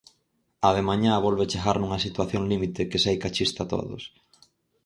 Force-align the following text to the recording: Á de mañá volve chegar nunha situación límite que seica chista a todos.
Á 0.67 0.69
de 0.75 0.83
mañá 0.89 1.13
volve 1.25 1.49
chegar 1.51 1.75
nunha 1.79 2.03
situación 2.05 2.43
límite 2.51 2.89
que 2.89 3.01
seica 3.05 3.33
chista 3.35 3.59
a 3.63 3.69
todos. 3.73 4.01